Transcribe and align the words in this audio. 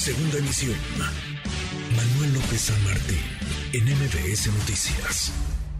Segunda 0.00 0.38
emisión. 0.38 0.78
Manuel 1.94 2.32
López 2.32 2.58
San 2.58 2.84
Martín, 2.84 3.18
en 3.74 3.84
MBS 3.84 4.46
Noticias. 4.46 5.30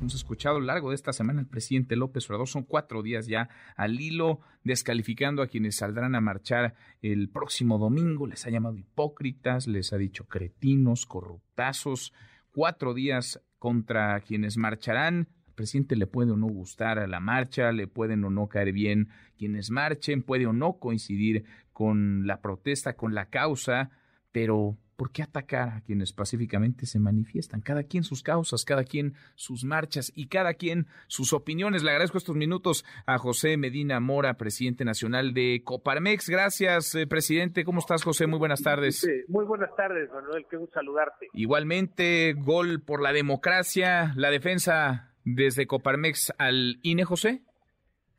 Hemos 0.00 0.14
escuchado 0.14 0.54
a 0.54 0.60
lo 0.60 0.66
largo 0.66 0.90
de 0.90 0.94
esta 0.94 1.12
semana 1.12 1.40
al 1.40 1.48
presidente 1.48 1.96
López 1.96 2.24
Obrador, 2.30 2.46
son 2.46 2.62
cuatro 2.62 3.02
días 3.02 3.26
ya 3.26 3.48
al 3.74 4.00
hilo, 4.00 4.38
descalificando 4.62 5.42
a 5.42 5.48
quienes 5.48 5.74
saldrán 5.74 6.14
a 6.14 6.20
marchar 6.20 6.76
el 7.02 7.28
próximo 7.28 7.76
domingo. 7.76 8.28
Les 8.28 8.46
ha 8.46 8.50
llamado 8.50 8.76
hipócritas, 8.76 9.66
les 9.66 9.92
ha 9.92 9.96
dicho 9.96 10.28
cretinos, 10.28 11.06
corruptazos. 11.06 12.12
Cuatro 12.52 12.94
días 12.94 13.42
contra 13.58 14.20
quienes 14.20 14.56
marcharán. 14.56 15.26
Al 15.48 15.54
presidente 15.54 15.96
le 15.96 16.06
puede 16.06 16.30
o 16.30 16.36
no 16.36 16.46
gustar 16.46 17.00
a 17.00 17.08
la 17.08 17.18
marcha, 17.18 17.72
le 17.72 17.88
pueden 17.88 18.24
o 18.24 18.30
no 18.30 18.46
caer 18.46 18.70
bien 18.70 19.08
quienes 19.36 19.72
marchen, 19.72 20.22
puede 20.22 20.46
o 20.46 20.52
no 20.52 20.78
coincidir 20.78 21.46
con 21.72 22.28
la 22.28 22.40
protesta, 22.40 22.92
con 22.94 23.12
la 23.12 23.28
causa, 23.28 23.90
pero 24.34 24.76
¿por 24.96 25.12
qué 25.12 25.22
atacar 25.22 25.68
a 25.68 25.80
quienes 25.82 26.12
pacíficamente 26.12 26.86
se 26.86 26.98
manifiestan? 26.98 27.60
Cada 27.60 27.84
quien 27.84 28.02
sus 28.02 28.24
causas, 28.24 28.64
cada 28.64 28.82
quien 28.82 29.14
sus 29.36 29.62
marchas 29.64 30.10
y 30.12 30.26
cada 30.26 30.54
quien 30.54 30.86
sus 31.06 31.32
opiniones. 31.32 31.84
Le 31.84 31.92
agradezco 31.92 32.18
estos 32.18 32.34
minutos 32.34 32.84
a 33.06 33.16
José 33.16 33.56
Medina 33.56 34.00
Mora, 34.00 34.34
presidente 34.34 34.84
nacional 34.84 35.34
de 35.34 35.62
Coparmex. 35.64 36.28
Gracias, 36.28 36.96
eh, 36.96 37.06
presidente. 37.06 37.64
¿Cómo 37.64 37.78
estás, 37.78 38.02
José? 38.02 38.26
Muy 38.26 38.40
buenas 38.40 38.60
tardes. 38.60 38.98
Sí, 39.02 39.22
muy 39.28 39.44
buenas 39.44 39.70
tardes, 39.76 40.10
Manuel. 40.10 40.46
Qué 40.50 40.56
gusto 40.56 40.74
saludarte. 40.74 41.28
Igualmente, 41.32 42.34
gol 42.36 42.82
por 42.82 43.00
la 43.00 43.12
democracia, 43.12 44.12
la 44.16 44.30
defensa 44.30 45.14
desde 45.24 45.68
Coparmex 45.68 46.32
al 46.38 46.80
INE, 46.82 47.04
José. 47.04 47.42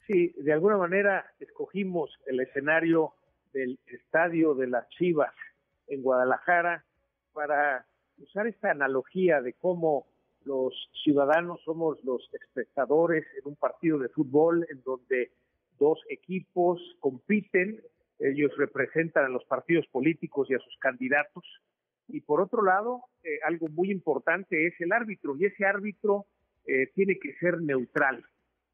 Sí, 0.07 0.33
de 0.37 0.53
alguna 0.53 0.77
manera 0.77 1.25
escogimos 1.41 2.09
el 2.25 2.39
escenario 2.39 3.15
del 3.51 3.77
estadio 3.87 4.53
de 4.53 4.67
las 4.67 4.87
Chivas 4.91 5.33
en 5.87 6.01
Guadalajara 6.01 6.85
para 7.33 7.85
usar 8.17 8.47
esta 8.47 8.71
analogía 8.71 9.41
de 9.41 9.53
cómo 9.53 10.07
los 10.45 10.73
ciudadanos 11.03 11.61
somos 11.63 12.03
los 12.03 12.29
espectadores 12.33 13.25
en 13.37 13.49
un 13.49 13.55
partido 13.55 13.97
de 13.99 14.09
fútbol 14.09 14.65
en 14.69 14.81
donde 14.83 15.31
dos 15.77 15.99
equipos 16.09 16.79
compiten, 16.99 17.81
ellos 18.19 18.51
representan 18.57 19.25
a 19.25 19.29
los 19.29 19.43
partidos 19.45 19.85
políticos 19.87 20.49
y 20.49 20.53
a 20.53 20.59
sus 20.59 20.77
candidatos, 20.79 21.43
y 22.07 22.21
por 22.21 22.39
otro 22.39 22.63
lado, 22.63 23.01
eh, 23.23 23.39
algo 23.43 23.67
muy 23.69 23.91
importante 23.91 24.67
es 24.67 24.79
el 24.79 24.91
árbitro, 24.91 25.35
y 25.37 25.45
ese 25.45 25.65
árbitro 25.65 26.25
eh, 26.67 26.87
tiene 26.93 27.17
que 27.19 27.33
ser 27.35 27.61
neutral, 27.61 28.23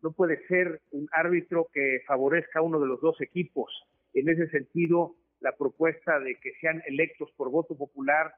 no 0.02 0.12
puede 0.12 0.46
ser 0.48 0.81
un 0.92 1.08
árbitro 1.12 1.68
que 1.73 2.02
favorezca 2.06 2.59
a 2.59 2.64
uno 2.64 2.80
de 2.80 2.88
los 2.88 3.00
dos 3.02 3.20
equipos. 3.22 3.72
En 4.14 4.30
ese 4.30 4.50
sentido, 4.50 5.16
la 5.42 5.56
propuesta 5.56 6.20
de 6.20 6.36
que 6.36 6.53
sean 6.61 6.81
electos 6.86 7.30
por 7.36 7.50
voto 7.50 7.75
popular 7.75 8.34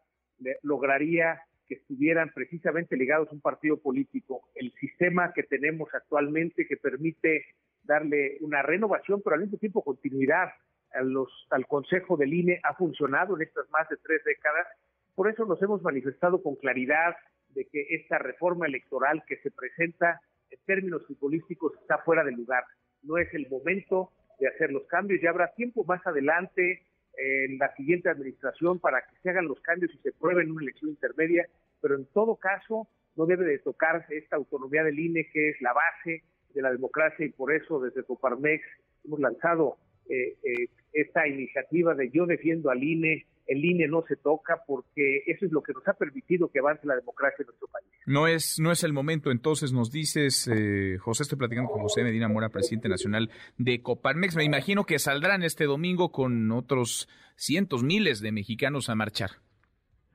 lograría 0.63 1.41
que 1.67 1.75
estuvieran 1.75 2.31
precisamente 2.33 2.97
ligados 2.97 3.29
a 3.29 3.33
un 3.33 3.41
partido 3.41 3.77
político. 3.77 4.49
El 4.55 4.73
sistema 4.73 5.31
que 5.33 5.43
tenemos 5.43 5.93
actualmente 5.93 6.67
que 6.67 6.77
permite 6.77 7.45
darle 7.83 8.37
una 8.41 8.61
renovación, 8.61 9.21
pero 9.21 9.35
al 9.35 9.41
mismo 9.41 9.57
tiempo 9.57 9.83
continuidad 9.83 10.49
a 10.93 11.01
los, 11.01 11.29
al 11.49 11.67
Consejo 11.67 12.17
del 12.17 12.33
INE 12.33 12.59
ha 12.63 12.73
funcionado 12.75 13.35
en 13.35 13.43
estas 13.43 13.69
más 13.69 13.87
de 13.89 13.97
tres 13.97 14.23
décadas. 14.23 14.67
Por 15.15 15.29
eso 15.29 15.45
nos 15.45 15.61
hemos 15.61 15.81
manifestado 15.81 16.41
con 16.41 16.55
claridad 16.55 17.15
de 17.49 17.65
que 17.65 17.85
esta 17.95 18.17
reforma 18.17 18.65
electoral 18.65 19.23
que 19.27 19.37
se 19.37 19.51
presenta 19.51 20.21
en 20.49 20.59
términos 20.65 21.05
futbolísticos 21.07 21.73
está 21.81 21.99
fuera 21.99 22.23
de 22.23 22.31
lugar. 22.31 22.63
No 23.01 23.17
es 23.17 23.33
el 23.33 23.49
momento 23.49 24.11
de 24.39 24.47
hacer 24.47 24.71
los 24.71 24.85
cambios, 24.87 25.21
ya 25.21 25.29
habrá 25.29 25.53
tiempo 25.53 25.83
más 25.83 26.05
adelante 26.05 26.85
en 27.17 27.57
la 27.57 27.73
siguiente 27.75 28.09
administración 28.09 28.79
para 28.79 29.01
que 29.01 29.15
se 29.21 29.29
hagan 29.29 29.47
los 29.47 29.59
cambios 29.61 29.93
y 29.93 29.97
se 29.99 30.11
prueben 30.11 30.47
en 30.47 30.51
una 30.51 30.63
elección 30.63 30.91
intermedia, 30.91 31.47
pero 31.81 31.95
en 31.95 32.05
todo 32.07 32.35
caso 32.35 32.87
no 33.15 33.25
debe 33.25 33.45
de 33.45 33.59
tocarse 33.59 34.17
esta 34.17 34.35
autonomía 34.35 34.83
del 34.83 34.99
INE 34.99 35.29
que 35.31 35.49
es 35.49 35.61
la 35.61 35.73
base 35.73 36.23
de 36.53 36.61
la 36.61 36.71
democracia 36.71 37.25
y 37.25 37.29
por 37.29 37.53
eso 37.53 37.79
desde 37.79 38.03
Coparmex 38.03 38.63
hemos 39.05 39.19
lanzado 39.19 39.77
eh, 40.09 40.35
eh, 40.43 40.67
esta 40.91 41.27
iniciativa 41.27 41.95
de 41.95 42.09
yo 42.09 42.25
defiendo 42.25 42.69
al 42.69 42.83
INE, 42.83 43.25
el 43.47 43.63
INE 43.63 43.87
no 43.87 44.03
se 44.07 44.15
toca 44.15 44.63
porque 44.65 45.23
eso 45.27 45.45
es 45.45 45.51
lo 45.51 45.61
que 45.61 45.73
nos 45.73 45.87
ha 45.87 45.93
permitido 45.93 46.49
que 46.49 46.59
avance 46.59 46.87
la 46.87 46.95
democracia 46.95 47.37
en 47.39 47.47
nuestro 47.47 47.67
país. 47.67 47.92
No 48.05 48.27
es, 48.27 48.59
no 48.59 48.71
es 48.71 48.83
el 48.83 48.91
momento, 48.91 49.31
entonces 49.31 49.71
nos 49.71 49.91
dices, 49.91 50.49
eh, 50.53 50.97
José, 50.99 51.23
estoy 51.23 51.37
platicando 51.37 51.71
con 51.71 51.81
José 51.81 52.03
Medina 52.03 52.27
Mora, 52.27 52.49
presidente 52.49 52.89
nacional 52.89 53.29
de 53.57 53.81
Coparmex. 53.81 54.35
Me 54.35 54.43
imagino 54.43 54.85
que 54.85 54.99
saldrán 54.99 55.43
este 55.43 55.65
domingo 55.65 56.11
con 56.11 56.51
otros 56.51 57.07
cientos, 57.35 57.83
miles 57.83 58.21
de 58.21 58.31
mexicanos 58.31 58.89
a 58.89 58.95
marchar. 58.95 59.31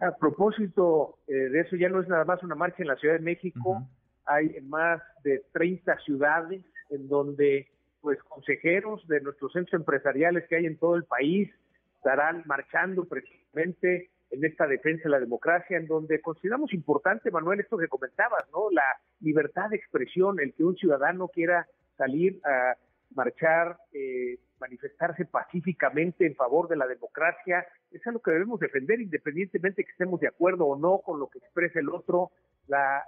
A 0.00 0.14
propósito 0.16 1.18
eh, 1.26 1.32
de 1.32 1.60
eso, 1.60 1.76
ya 1.76 1.88
no 1.88 2.00
es 2.00 2.08
nada 2.08 2.24
más 2.24 2.42
una 2.42 2.54
marcha 2.54 2.82
en 2.82 2.88
la 2.88 2.96
Ciudad 2.96 3.14
de 3.14 3.24
México, 3.24 3.88
hay 4.26 4.60
más 4.62 5.00
de 5.24 5.42
30 5.52 5.98
ciudades 6.00 6.62
en 6.90 7.08
donde 7.08 7.68
pues 8.00 8.22
consejeros 8.22 9.06
de 9.08 9.20
nuestros 9.20 9.52
centros 9.52 9.80
empresariales 9.80 10.44
que 10.48 10.56
hay 10.56 10.66
en 10.66 10.76
todo 10.76 10.94
el 10.94 11.04
país, 11.04 11.50
estarán 11.96 12.42
marchando 12.46 13.04
precisamente 13.06 14.10
en 14.30 14.44
esta 14.44 14.66
defensa 14.66 15.04
de 15.04 15.10
la 15.10 15.20
democracia, 15.20 15.76
en 15.76 15.86
donde 15.86 16.20
consideramos 16.20 16.72
importante, 16.72 17.30
Manuel, 17.30 17.60
esto 17.60 17.78
que 17.78 17.88
comentabas, 17.88 18.44
¿no? 18.52 18.70
La 18.70 18.84
libertad 19.20 19.70
de 19.70 19.76
expresión, 19.76 20.38
el 20.40 20.52
que 20.54 20.64
un 20.64 20.76
ciudadano 20.76 21.28
quiera 21.28 21.66
salir 21.96 22.40
a 22.44 22.76
marchar, 23.14 23.78
eh, 23.92 24.38
manifestarse 24.60 25.24
pacíficamente 25.24 26.26
en 26.26 26.34
favor 26.34 26.68
de 26.68 26.76
la 26.76 26.86
democracia, 26.86 27.66
es 27.90 28.06
algo 28.06 28.20
que 28.20 28.32
debemos 28.32 28.60
defender 28.60 29.00
independientemente 29.00 29.84
que 29.84 29.90
estemos 29.90 30.20
de 30.20 30.28
acuerdo 30.28 30.66
o 30.66 30.78
no 30.78 30.98
con 30.98 31.18
lo 31.18 31.28
que 31.28 31.38
expresa 31.38 31.80
el 31.80 31.88
otro, 31.88 32.30
la, 32.66 33.02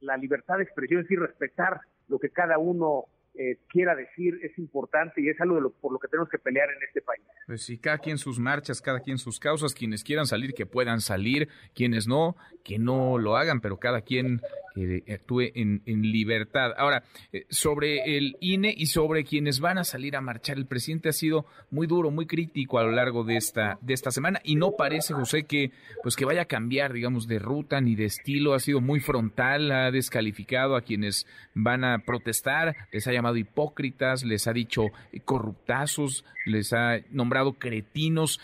la 0.00 0.16
libertad 0.16 0.56
de 0.56 0.64
expresión, 0.64 1.00
es 1.00 1.04
decir, 1.04 1.20
respetar 1.20 1.80
lo 2.08 2.18
que 2.18 2.30
cada 2.30 2.58
uno 2.58 3.04
eh, 3.38 3.58
quiera 3.68 3.94
decir 3.94 4.38
es 4.42 4.56
importante 4.58 5.20
y 5.20 5.28
es 5.28 5.40
algo 5.40 5.56
de 5.56 5.60
lo, 5.62 5.70
por 5.70 5.92
lo 5.92 5.98
que 5.98 6.08
tenemos 6.08 6.28
que 6.28 6.38
pelear 6.38 6.68
en 6.70 6.82
este 6.82 7.02
país. 7.02 7.22
Pues 7.46 7.62
sí, 7.62 7.78
cada 7.78 7.98
quien 7.98 8.18
sus 8.18 8.38
marchas, 8.38 8.80
cada 8.80 9.00
quien 9.00 9.18
sus 9.18 9.38
causas, 9.38 9.74
quienes 9.74 10.02
quieran 10.04 10.26
salir 10.26 10.54
que 10.54 10.66
puedan 10.66 11.00
salir, 11.00 11.48
quienes 11.74 12.06
no, 12.06 12.36
que 12.64 12.78
no 12.78 13.18
lo 13.18 13.36
hagan, 13.36 13.60
pero 13.60 13.78
cada 13.78 14.00
quien 14.00 14.40
que 14.76 15.14
actúe 15.14 15.52
en, 15.54 15.82
libertad. 15.86 16.72
Ahora, 16.76 17.02
eh, 17.32 17.46
sobre 17.48 18.16
el 18.16 18.36
INE 18.40 18.74
y 18.76 18.86
sobre 18.86 19.24
quienes 19.24 19.60
van 19.60 19.78
a 19.78 19.84
salir 19.84 20.16
a 20.16 20.20
marchar, 20.20 20.58
el 20.58 20.66
presidente 20.66 21.08
ha 21.08 21.12
sido 21.12 21.46
muy 21.70 21.86
duro, 21.86 22.10
muy 22.10 22.26
crítico 22.26 22.78
a 22.78 22.84
lo 22.84 22.90
largo 22.90 23.24
de 23.24 23.36
esta, 23.36 23.78
de 23.80 23.94
esta 23.94 24.10
semana 24.10 24.40
y 24.44 24.56
no 24.56 24.72
parece, 24.72 25.14
José, 25.14 25.44
que, 25.44 25.70
pues 26.02 26.14
que 26.14 26.26
vaya 26.26 26.42
a 26.42 26.46
cambiar, 26.46 26.92
digamos, 26.92 27.26
de 27.26 27.38
ruta 27.38 27.80
ni 27.80 27.94
de 27.94 28.04
estilo. 28.04 28.52
Ha 28.52 28.60
sido 28.60 28.80
muy 28.80 29.00
frontal, 29.00 29.72
ha 29.72 29.90
descalificado 29.90 30.76
a 30.76 30.82
quienes 30.82 31.26
van 31.54 31.82
a 31.82 31.98
protestar, 32.00 32.76
les 32.92 33.06
ha 33.06 33.12
llamado 33.12 33.36
hipócritas, 33.36 34.24
les 34.24 34.46
ha 34.46 34.52
dicho 34.52 34.88
corruptazos, 35.24 36.24
les 36.44 36.72
ha 36.74 36.98
nombrado 37.10 37.54
cretinos. 37.54 38.40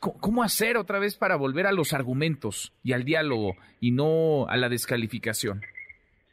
¿Cómo 0.00 0.42
hacer 0.42 0.76
otra 0.76 0.98
vez 0.98 1.16
para 1.16 1.36
volver 1.36 1.66
a 1.66 1.72
los 1.72 1.92
argumentos 1.92 2.72
y 2.82 2.92
al 2.92 3.04
diálogo 3.04 3.56
y 3.80 3.90
no 3.90 4.46
a 4.48 4.56
la 4.56 4.68
descalificación? 4.68 5.62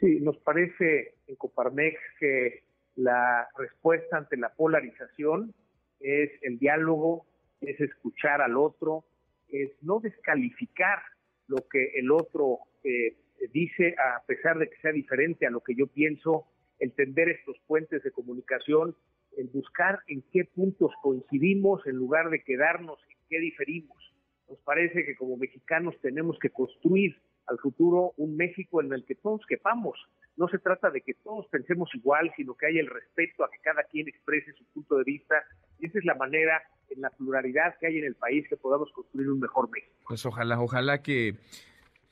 Sí, 0.01 0.19
nos 0.19 0.35
parece 0.39 1.13
en 1.27 1.35
Coparmex 1.35 1.95
que 2.19 2.63
la 2.95 3.47
respuesta 3.55 4.17
ante 4.17 4.35
la 4.35 4.49
polarización 4.49 5.53
es 5.99 6.31
el 6.41 6.57
diálogo, 6.57 7.27
es 7.61 7.79
escuchar 7.79 8.41
al 8.41 8.57
otro, 8.57 9.05
es 9.47 9.69
no 9.83 9.99
descalificar 9.99 11.03
lo 11.45 11.57
que 11.71 11.99
el 11.99 12.09
otro 12.09 12.61
eh, 12.83 13.15
dice 13.53 13.93
a 13.99 14.25
pesar 14.25 14.57
de 14.57 14.71
que 14.71 14.81
sea 14.81 14.91
diferente 14.91 15.45
a 15.45 15.51
lo 15.51 15.61
que 15.61 15.75
yo 15.75 15.85
pienso, 15.85 16.47
el 16.79 16.93
tender 16.93 17.29
estos 17.29 17.57
puentes 17.67 18.01
de 18.01 18.09
comunicación, 18.09 18.95
el 19.37 19.49
buscar 19.49 19.99
en 20.07 20.23
qué 20.33 20.45
puntos 20.45 20.91
coincidimos 21.03 21.85
en 21.85 21.97
lugar 21.97 22.31
de 22.31 22.41
quedarnos 22.43 22.97
en 23.07 23.17
qué 23.29 23.39
diferimos. 23.39 23.97
Nos 24.49 24.57
parece 24.61 25.05
que 25.05 25.15
como 25.15 25.37
mexicanos 25.37 25.93
tenemos 26.01 26.39
que 26.39 26.49
construir 26.49 27.21
al 27.47 27.57
futuro 27.59 28.13
un 28.17 28.35
México 28.35 28.81
en 28.81 28.93
el 28.93 29.05
que 29.05 29.15
todos 29.15 29.41
quepamos. 29.47 29.97
No 30.37 30.47
se 30.47 30.59
trata 30.59 30.89
de 30.89 31.01
que 31.01 31.13
todos 31.13 31.47
pensemos 31.47 31.89
igual, 31.93 32.31
sino 32.35 32.55
que 32.55 32.67
haya 32.67 32.79
el 32.79 32.87
respeto 32.87 33.43
a 33.43 33.49
que 33.49 33.57
cada 33.61 33.83
quien 33.83 34.07
exprese 34.07 34.53
su 34.53 34.65
punto 34.73 34.97
de 34.97 35.03
vista. 35.03 35.35
Y 35.79 35.87
esa 35.87 35.99
es 35.99 36.05
la 36.05 36.15
manera, 36.15 36.61
en 36.89 37.01
la 37.01 37.09
pluralidad 37.09 37.75
que 37.79 37.87
hay 37.87 37.97
en 37.97 38.05
el 38.05 38.15
país, 38.15 38.47
que 38.49 38.57
podamos 38.57 38.91
construir 38.91 39.29
un 39.29 39.39
mejor 39.39 39.69
México. 39.69 39.93
Pues 40.07 40.25
ojalá, 40.25 40.59
ojalá 40.59 41.01
que 41.01 41.35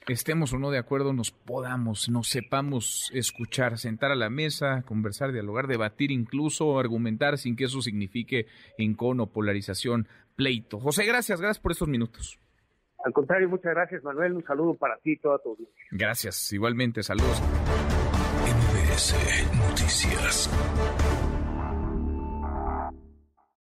estemos 0.08 0.54
o 0.54 0.60
no 0.60 0.72
de 0.72 0.78
acuerdo, 0.78 1.14
nos 1.14 1.32
podamos, 1.32 2.10
nos 2.10 2.28
sepamos 2.28 3.12
escuchar, 3.14 3.78
sentar 3.78 4.12
a 4.12 4.16
la 4.16 4.30
mesa, 4.30 4.84
conversar, 4.84 5.32
dialogar, 5.32 5.68
debatir, 5.68 6.12
incluso 6.12 6.80
argumentar 6.80 7.38
sin 7.38 7.56
que 7.56 7.66
eso 7.66 7.82
signifique 7.82 8.48
encono, 8.78 9.28
polarización, 9.28 10.08
pleito. 10.36 10.80
José, 10.80 11.06
gracias, 11.06 11.40
gracias 11.40 11.62
por 11.62 11.72
estos 11.72 11.88
minutos. 11.88 12.40
Al 13.04 13.14
contrario, 13.14 13.50
muchas 13.50 13.74
gracias, 13.74 14.04
Manuel. 14.04 14.34
Un 14.34 14.44
saludo 14.44 14.76
para 14.76 14.98
ti 14.98 15.14
y 15.14 15.18
toda 15.18 15.38
tu 15.40 15.52
audiencia. 15.52 15.86
Gracias, 15.92 16.52
igualmente, 16.52 17.02
saludos. 17.04 17.42
MBS 18.46 19.16
Noticias. 19.70 20.50